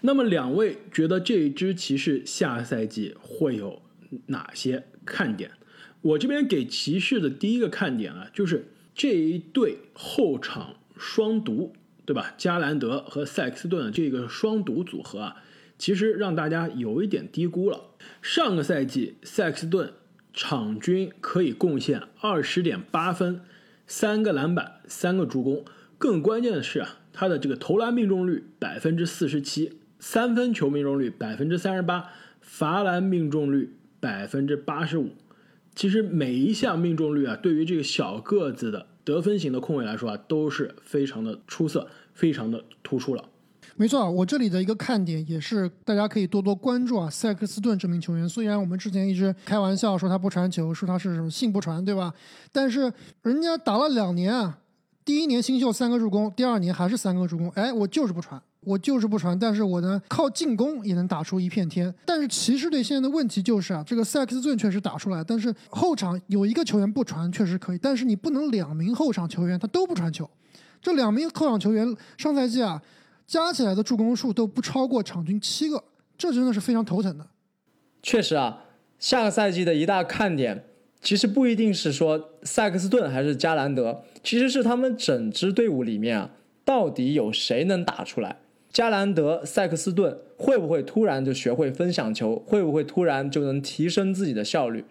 [0.00, 3.80] 那么两位觉得这支骑士下赛季会有
[4.26, 5.52] 哪些看点？
[6.02, 11.74] 我这边给骑士的第一个看点啊，就是这一对后场双毒，
[12.06, 12.34] 对吧？
[12.38, 15.42] 加兰德和塞克斯顿这个双毒组合啊。
[15.76, 17.80] 其实让大家有一点低估了。
[18.22, 19.92] 上个赛季，塞克斯顿
[20.32, 23.40] 场均可以贡献二十点八分、
[23.84, 25.64] 三个篮板、三个助攻。
[25.98, 35.10] 更关键的是啊，他的这个投篮命中率百分之四十七，三分球命中率百分之三十八，罚篮命中率百分之八十五。
[35.74, 43.24] 其实每一项命中率啊，对于这个小个子的得分型的控卫来说啊，都是非常的出色，非常的突出了。
[43.76, 48.28] 没错，我这里的一个看点也是大家可以多多关注啊，塞克斯顿这名球员。
[48.28, 52.14] 虽然我们之前一直开玩笑说他不传球，说他是什么性不传，对吧？
[52.52, 54.60] 但是人家打了两年啊，
[55.04, 57.50] 第一年新秀三个助攻，第二年还是三个助攻。
[57.50, 61.92] 哎，我就是不传，我就是不传，但是我呢靠进攻也能打出一片天。
[62.04, 70.28] 但是骑士队现在的问题就是啊，这个塞克斯顿确实打出来，但是后场有一个球员不传确实可以，但是你不能两名后场球员他都不传球。
[70.82, 72.82] 这两名后场球员上赛季啊，
[73.26, 75.82] 加起来的助攻数都不超过场均七个，
[76.18, 77.26] 这真的是非常头疼的。
[78.02, 78.64] 确实啊，
[78.98, 80.66] 下个赛季的一大看点，
[81.00, 86.30] 其实不一定是说塞克斯顿还是加兰德，其实是他们整支队伍里面啊，
[86.66, 88.36] 到底有谁能打出来？
[88.74, 92.36] 加兰德、塞克斯顿会不会突然就学会分享球？
[92.44, 94.84] 会不会突然就能提升自己的效率？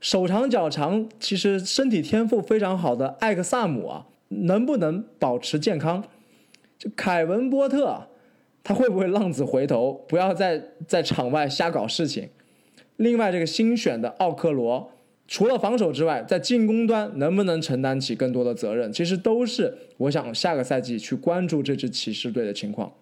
[0.00, 4.06] 手长脚长，其实身体天赋非常好的艾克萨姆啊。
[4.28, 6.02] 能不能保持健康？
[6.76, 8.08] 就凯文波特，
[8.64, 12.30] 他会不会浪子回头，不要再在场外瞎搞事情？
[12.96, 14.90] 另外，这个新选的奥克罗，
[15.28, 18.92] 除了防守之外，在进攻端能不能承担起更多的责任？
[18.92, 22.92] 其实都是我想下个赛季去关注这支骑士队的情况。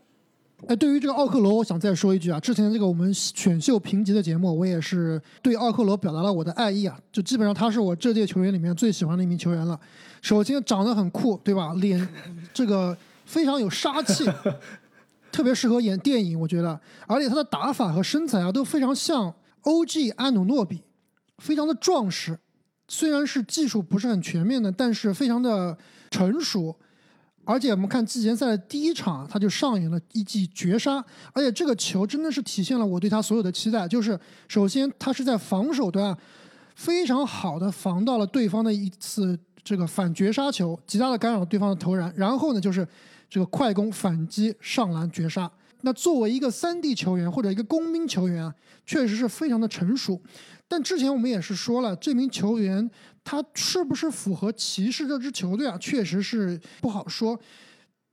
[0.69, 9.79] 哎，对于这个奥克罗，我想再说一句啊，之前这个我们选秀评级的节目，我也是对奥克罗表达了我的爱意啊，就基本上他是我这届球员里面最喜欢的一名球员了。
[10.21, 11.75] 首先长得很酷，对吧？
[11.75, 12.09] 脸
[12.55, 12.97] 这个
[13.27, 14.25] 非常有杀气，
[15.33, 16.81] 特别适合演电影，我觉得。
[17.09, 20.11] 而且他的打法和身材啊都非常像 O.G.
[20.13, 20.83] 安努诺比，
[21.39, 22.39] 非常的壮实。
[22.87, 25.77] 虽然是技术不是很全面的，但是非常的
[26.11, 26.77] 成熟。
[27.45, 31.05] 而且我们看季前赛的第一场，他就上演了一记绝杀。
[31.33, 36.17] 而且这个球真的是体现了我对他所有的期待，就是首先他是在防守端
[36.75, 39.39] 非常好的防到了对方的一次。
[39.65, 42.85] 这个反绝杀球极大的干扰了对方的投篮，然后呢就是
[43.31, 45.49] 这个快攻反击上篮绝杀。
[45.83, 48.53] 那作为一个三 D 球员或者一个工兵球员啊，
[48.85, 50.21] 确实是非常的成熟。
[50.67, 52.91] 但之前我们也是说了，这名球员
[53.25, 57.39] 他是不是符合骑士这支球队啊，确实是不好说。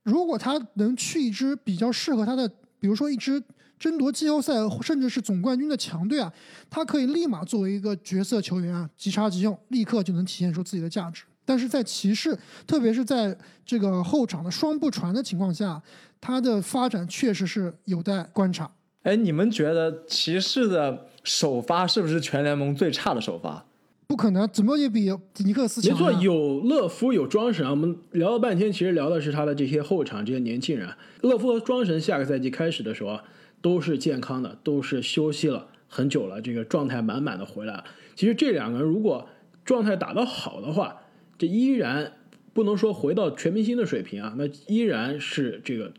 [0.02, 3.42] 如果他能去一支比较适合他的，比如说一支
[3.78, 6.32] 争夺季后赛甚至是总冠军的强队啊，
[6.68, 11.24] 他可以立马作为一个角色球员啊，即插即用，立刻就能体现出自己的价值。
[11.44, 15.82] 但是在骑士，特别是在这个后场的双不传的情况下，
[16.20, 18.70] 他的发展确实是有待观察。
[19.02, 23.64] 哎，你们觉得骑士的首发是不是全联盟最差的首发？
[24.10, 25.08] 不可能，怎么也比
[25.44, 25.96] 尼克斯强。
[25.96, 27.70] 没错，有勒夫，有庄神啊。
[27.70, 30.88] 我们聊了半天，其实聊的是他的这些后场这些年轻人。
[31.20, 33.22] 勒夫和庄神下个赛季开始的时候啊，
[33.62, 37.84] 都是健康的，都是休息了很久了，这个状态满满的回来了。
[38.16, 39.28] 其实这两个人如果
[39.64, 41.02] 状态打得好的话，
[41.38, 42.14] 这依然
[42.52, 45.92] 不能说回到全明星的水平啊，那依然是这个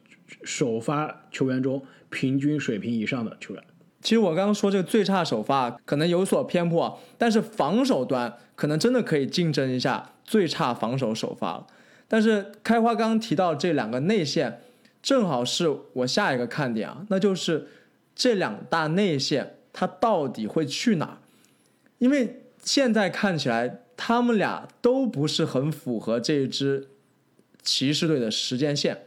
[0.43, 3.63] 首发球员中平均水平以上的球员。
[4.01, 11.67] 其实我刚刚说这个最差首发可能有所偏颇，但是防守端可能真的可以竞争一下最差防守首发了。
[12.07, 14.61] 但是开花刚刚提到这两个内线，
[15.01, 17.67] 正好是我下一个看点啊，那就是
[18.15, 21.19] 这两大内线他到底会去哪？
[21.99, 23.81] 因为现在看起来。
[24.03, 26.87] 他们俩都不是很符合这支
[27.61, 29.03] 骑士队的时间线，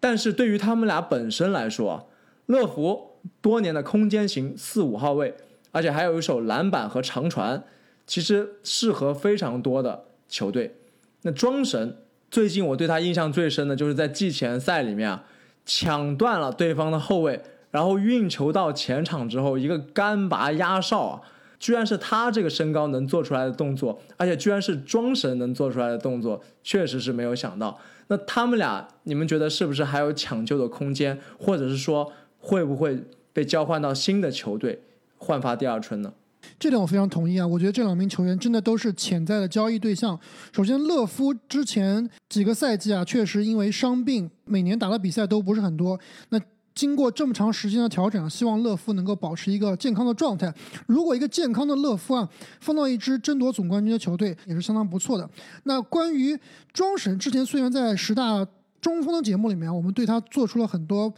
[0.00, 2.10] 但是对于他们俩本身来说，
[2.46, 5.34] 乐福多年的空间型四五号位，
[5.70, 7.62] 而且还有一手篮板和长传，
[8.06, 10.76] 其实适合非常多的球队。
[11.22, 11.98] 那庄神
[12.30, 15.24] 最近我对他印象最深的就是在季前赛里面啊，
[15.64, 21.20] 抢断了对方的后卫，然后运球到前场之后一个干拔压哨啊。
[21.60, 27.78] 居然是他这个身高能做出来的动作，而且居然是庄神能做出来的动作，确实是没有想到。
[28.08, 33.02] 那他们俩，你们觉得是不是还有抢救的空间，或者是说会不会
[33.32, 34.82] 被交换到新的球队
[35.16, 36.12] 焕发第二春呢？
[36.58, 37.46] 这点我非常同意啊！
[37.46, 40.18] 我觉得这两名球员真的都是潜在的交易对象。
[40.52, 45.98] 首先，勒夫之前几个赛季啊，确实因为伤病，每年打的比赛都不是很多。
[46.30, 46.40] 那
[46.74, 50.52] 经过这么长时间的调整，希望勒夫能够保持一个健康的状态。
[50.86, 52.28] 如果一个健康的勒夫啊，
[52.60, 55.28] 放到一支争夺总冠军的球队，也是相当不错的。
[55.62, 56.36] 那关于
[56.72, 58.44] 庄神，之前虽然在十大
[58.80, 61.12] 中锋的节目里面，我们对他做出了很多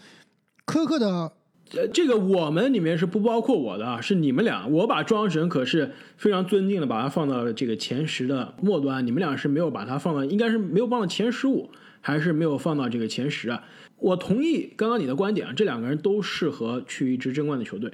[0.67, 1.33] 苛刻的，
[1.73, 4.67] 呃，这个我们里面是不包括我的啊，是你们俩。
[4.67, 9.07] 我把庄神可是非常尊敬的，把他放到了这个前十的末端。
[9.07, 13.62] 你们俩是没有把他放到，应该是没有放到前十五，还是没有放到这个前十啊？
[13.99, 17.93] 我同意刚刚你的观点啊，这两个人都适合去一支争冠的球队。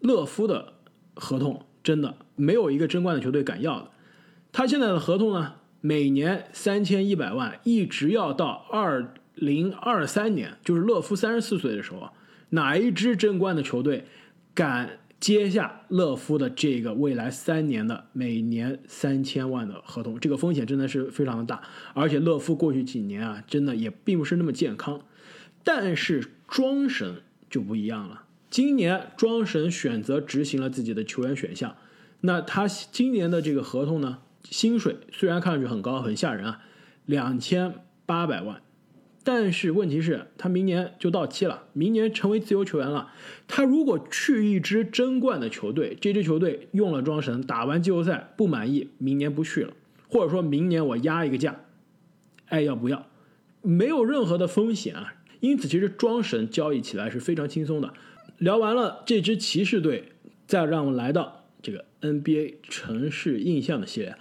[0.00, 0.74] 勒夫的
[1.14, 3.90] 合同真的没有一个争冠的球队敢要的。
[4.52, 12.10] 他现在的合同呢，每年三千一百万，一直要到二零二三年，就是勒夫三十四岁的时候，
[12.50, 14.04] 哪一支争冠的球队
[14.54, 20.18] 敢接下勒夫的这个未来三年的每年三千万的合同？
[20.20, 21.62] 这个风险真的是非常的大，
[21.94, 25.00] 而且勒夫过去几年啊，真的也并不是那么健康。
[25.64, 31.76] 但是庄神就不一样了，今年庄神选择执行了自己的球员选项，
[32.20, 36.62] 那他今年的这个合同呢，薪水虽然看上去很高很吓人啊，
[37.04, 37.74] 两千
[38.06, 38.62] 八百万。
[39.30, 43.12] 但是问题是，他明年就到期了，明年成为自由球员了。
[43.46, 49.74] 他如果去一支争冠的球队，这支球队用了庄神，打完季后赛不满意，明年不去了，
[50.08, 51.60] 或者说明年我压一个价，
[52.46, 53.06] 爱要不要，
[53.60, 55.12] 没有任何的风险啊。
[55.40, 57.92] 因此，其实庄神交易起来是非常轻松的。
[58.38, 60.12] 聊完了这支骑士队，
[60.46, 64.16] 再让我们来到这个 NBA 城市印象的系列。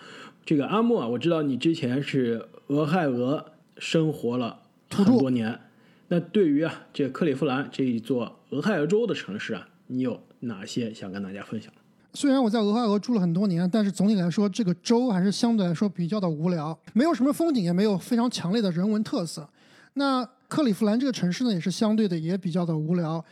[0.45, 4.63] 这个阿木啊，我知道你之前是俄亥俄生活了。
[4.89, 5.59] 很多年，
[6.07, 11.71] 那对于啊，这克利夫兰这一座俄亥俄州的城市啊，你有哪些想跟大家分享？
[12.13, 19.47] 虽然我在俄亥俄住了很多年，但是总体来说，这个州还是相对来说比较的无聊，没有什么风景，也没有非常强烈的人文特色。
[19.93, 23.23] 那克利夫兰这个城市呢，也是相对的也比较的无聊。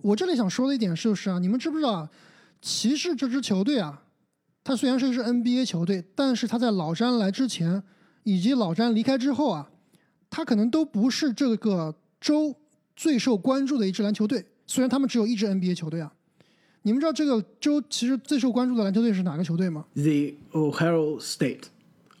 [0.00, 2.08] 我这里想说的一点就是啊，你们知不知道，
[2.60, 4.02] 骑士这支球队啊，
[4.64, 7.82] 它虽然是一支 NBA 球队，但是它在老詹来之前，
[8.24, 9.70] 以及老詹离开之后啊。
[10.30, 12.54] 他可能都不是这个州
[12.94, 16.12] 最受关注的一支篮球队，虽然他们只有一支 NBA 球队啊。
[16.82, 21.64] 你们知道这个州其实最受关注的篮球队是哪个球队吗？The Ohio State，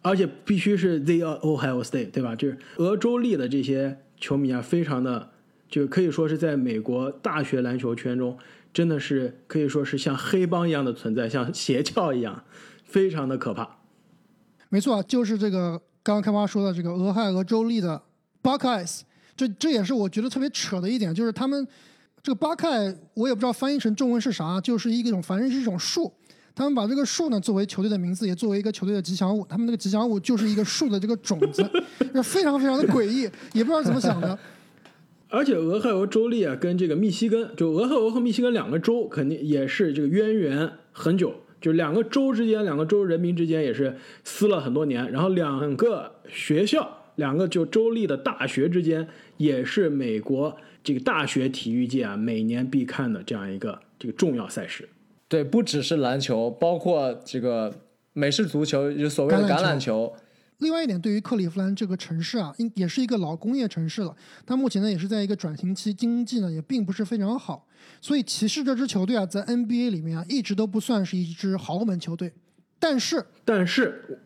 [0.02, 2.34] 而且必须是 The Ohio State，对吧？
[2.34, 5.30] 就是俄州立的这些球迷啊，非常的
[5.68, 8.36] 就可以说是在美国大学篮球圈中，
[8.74, 12.44] 真的是可以说是像黑帮一样的存在，像邪教一样，
[12.84, 13.78] 非常的可怕。
[14.68, 15.80] 没错，就是这个。
[16.08, 18.00] 刚刚开发说的这个俄亥俄州立的
[18.42, 19.02] Buckeyes，
[19.36, 21.68] 这这也是我觉得特别扯的一点，就是他们
[22.22, 26.10] 这个 Buckeye 我也不知道翻译成中文是啥，就是一种反正是一种树，
[26.54, 31.62] 他们把这个树呢作为球队的名字，也作为一个球队的吉祥物，他们那个吉祥物就是一个树的这个种子，
[32.24, 34.38] 非常非常的诡异，也不知道怎么想的。
[35.28, 41.34] 而且俄亥俄州立啊，跟这个密西根，就俄亥俄和密西根两个州肯定也是这个渊源很久。
[41.60, 54.88] 就两个州之间，两个州人民之间也是撕了很多年，然后两个学校，两个就州立的大学之间，也是美国这个大学体育界啊每年必看的这样一个这个重要赛事。
[55.28, 57.74] 对，不只是篮球，包括这个
[58.12, 60.14] 美式足球，就所谓的橄榄球。
[60.58, 64.12] 另外一点，对于克利夫兰这个城市啊，应也是一个老工业城市了。
[64.44, 67.64] 它目前呢也是在一个转型期，经济呢也并不是非常好。
[68.00, 72.32] 所以骑士这支球队啊，在 NBA 里面啊，一直都不算是一支豪门球队。
[72.80, 74.20] 但是，但是，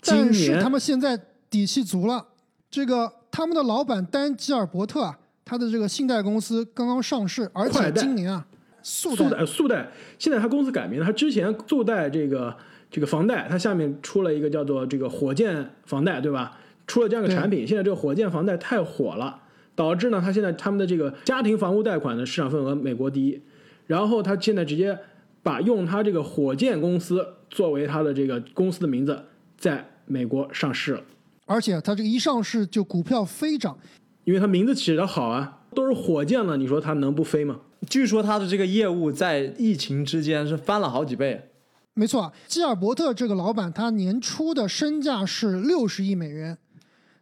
[0.00, 1.18] 但是他们现在
[1.50, 2.24] 底气足了。
[2.70, 8.46] 这个他们的老板丹吉尔伯特啊，他的这个信贷公司刚刚上市，而且今年啊，
[8.80, 9.88] 速贷速贷，
[10.20, 12.56] 现在他公司改名了，他之前速贷这个。
[12.90, 16.58] 这个房贷，它下面出了一个叫做这个火箭房贷，对吧？
[16.86, 19.42] 出了这样的产品，现在这个火箭房贷太火了，
[19.74, 23.40] 导致呢，它现在他们的这个家庭房屋贷款的市场份额美国第一。
[23.86, 24.98] 然后他现在直接
[25.42, 29.22] 把用他这个火箭公司作为他的这个公司的名字，
[29.56, 31.02] 在美国上市了。
[31.46, 33.78] 而且他这个一上市就股票飞涨，
[34.24, 37.60] 因为他名字起得好啊，都是火箭了，你说它能不飞吗？
[37.88, 41.50] 据说他的这个业务在疫情之间是翻了好几倍。
[41.98, 46.56] 没错，基尔伯特这个老板，他年初的身价是六十亿美元。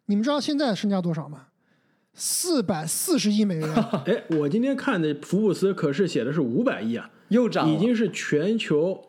[0.04, 1.46] 你们知道现在身价多少吗？
[2.12, 3.74] 四百四十亿美元。
[4.04, 9.02] 哎，我今天看的福布斯可是写的是五百亿啊，又涨，已经是全球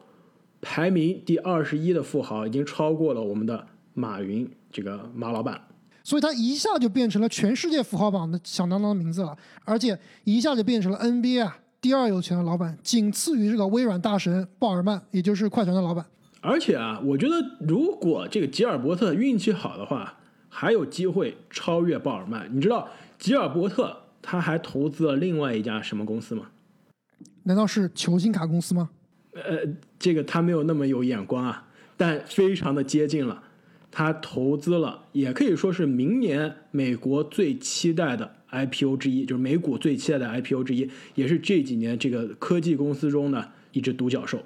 [0.61, 5.61] 排名第二十一的富豪，已经超过了我们的马云这个马老板。
[6.01, 11.57] 所以他一下就变成了全世界富豪榜的响当当的名字了，而且一下就变成了 NBA 啊。
[11.79, 16.05] 第二有钱的老板，仅次于这个微软大神鲍尔曼，也就是快船的老板。
[16.41, 20.17] 而且啊，我觉得如果这个吉尔伯特运气好的话，
[20.49, 22.49] 还有机会超越鲍尔曼。
[22.55, 22.87] 你知道
[23.19, 26.47] 吉尔伯特他还投资了另外一家什么公司吗？
[27.43, 28.89] 难道是球星卡公司吗？
[29.33, 29.59] 呃，
[29.99, 33.43] 这个他没有那么有眼光啊，但非常的接近了。
[33.91, 38.33] 他投资了，也可以说是明年美国最期待的。
[38.49, 44.41] IPO 之一就是美股最期待的 IPO 之一，也是这几年这个科技公司中的一只独角兽，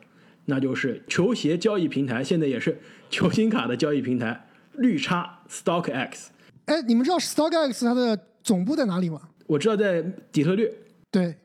[0.46, 2.80] 那就是球鞋交易平台，现在也是
[3.12, 6.30] 球星卡的交易平台绿叉 StockX。
[6.66, 9.22] 哎，你们知道 StockX 它的总部在哪里吗？
[9.46, 10.68] 我知道在底特律，
[11.12, 11.36] 对，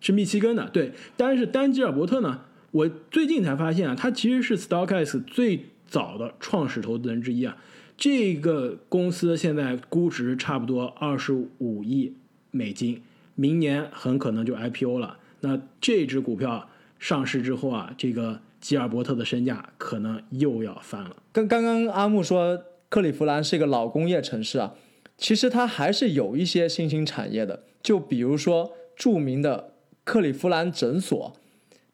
[0.00, 0.92] 是密西根的，对。
[1.16, 2.40] 但是丹吉尔伯特呢，
[2.72, 7.58] 我最近才发现啊，他其实是 StockX 最早的创始投资人之一啊。
[7.98, 12.14] 这个公司现在估值差不多二十五亿
[12.50, 13.02] 美金，
[13.34, 15.18] 明年很可能就 IPO 了。
[15.40, 21.16] 那这只股票上市之后啊，这个吉尔伯特的身价可能又要翻了。
[21.32, 24.74] 跟刚刚阿木说克利夫兰是一个老工业城市啊，
[25.18, 29.74] 其实它还是有一些新兴产业的，就比如说著名的
[30.04, 31.34] 克利夫兰诊所，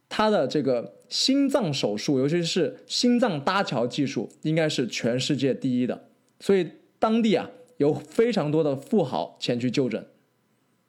[0.08, 6.08] 它的这个心脏手术，尤其是心脏搭桥技术，应该是全世界第一的，
[6.40, 10.06] 所以当地啊有非常多的富豪前去就诊。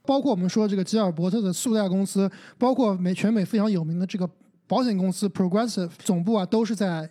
[0.04, 4.30] 包括我们说这个吉尔伯特的塑料公司，包括美全美非常有名的这个
[4.66, 7.10] 保险公司 Progressive 总部啊，都是在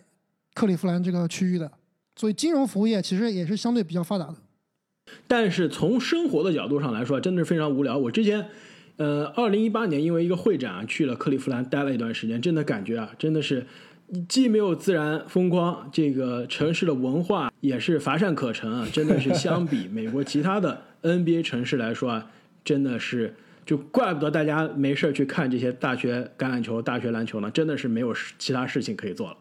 [0.55, 1.71] 克利夫兰这个区域的，
[2.15, 4.35] 所以金融服务业其实也是相对比较发达的。
[5.27, 7.97] 但是从生活的角度上来说，真的是非常无聊。
[7.97, 8.49] 我之前，
[8.97, 13.65] 呃，二零一八年因为一个会展啊，去了克利夫兰待了一段时间，真的感觉啊，真的是
[14.27, 22.31] 既没有自然风光，这个城市的文化也是乏善可陈啊，真的是 相比美国其他的 NBA 城市来说啊，
[22.63, 23.35] 真的是
[23.65, 29.37] 就怪不得大家没事儿去看这些大学橄榄球、大学篮球呢，真的是没有事其他事情可以做了。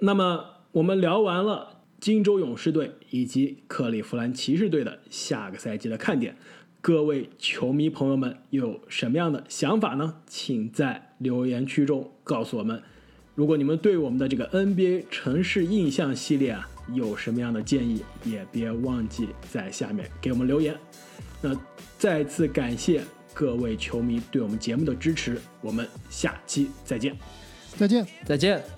[0.00, 6.36] 那么我们聊完了金州勇士队以及克利夫兰骑士队的下个赛季的看点，
[6.80, 10.14] 各位球迷朋友们有什么样的想法呢？
[10.26, 12.82] 请在留言区中告诉我们。
[13.34, 20.76] 如果你们对我们的这个 NBA 城市印象系列啊有什么样的建议，也别忘记在下面给我们留言。
[21.40, 21.54] 那
[21.98, 23.02] 再次感谢
[23.34, 27.16] 各位球迷对我们节目的支持，我们下期再见。
[27.76, 28.06] 再见。
[28.24, 28.77] 再见。